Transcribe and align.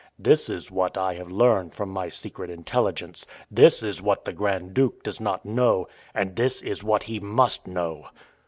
This 0.17 0.49
is 0.49 0.71
what 0.71 0.97
I 0.97 1.13
have 1.13 1.29
learned 1.29 1.75
from 1.75 1.89
my 1.89 2.09
secret 2.09 2.49
intelligence; 2.49 3.27
this 3.51 3.83
is 3.83 4.01
what 4.01 4.25
the 4.25 4.33
Grand 4.33 4.73
Duke 4.73 5.03
does 5.03 5.21
not 5.21 5.45
know; 5.45 5.87
and 6.15 6.35
this 6.35 6.59
is 6.63 6.83
what 6.83 7.03
he 7.03 7.19
must 7.19 7.67
know!" 7.67 8.07